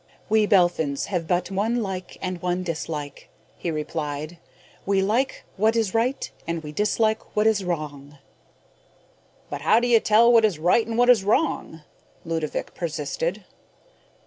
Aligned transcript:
"We 0.29 0.47
Belphins 0.47 1.05
have 1.13 1.27
but 1.27 1.51
one 1.51 1.83
like 1.83 2.17
and 2.23 2.41
one 2.41 2.63
dislike," 2.63 3.29
he 3.55 3.69
replied. 3.69 4.39
"We 4.83 4.99
like 4.99 5.43
what 5.57 5.75
is 5.75 5.93
right 5.93 6.27
and 6.47 6.63
we 6.63 6.71
dislike 6.71 7.35
what 7.35 7.45
is 7.45 7.63
wrong." 7.63 8.17
"But 9.51 9.61
how 9.61 9.79
can 9.79 9.91
you 9.91 9.99
tell 9.99 10.33
what 10.33 10.43
is 10.43 10.57
right 10.57 10.87
and 10.87 10.97
what 10.97 11.11
is 11.11 11.23
wrong?" 11.23 11.83
Ludovick 12.25 12.73
persisted. 12.73 13.43